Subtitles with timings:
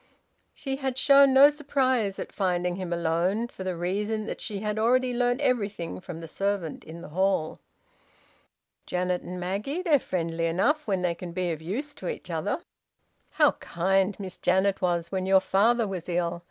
[0.55, 4.79] She had shown no surprise at finding him alone, for the reason that she had
[4.79, 7.59] already learnt everything from the servant in the hall.
[8.87, 9.83] "Janet and Maggie?
[9.83, 12.61] They're friendly enough when they can be of use to each other."
[13.33, 16.39] "How kind Miss Janet was when your father was ill!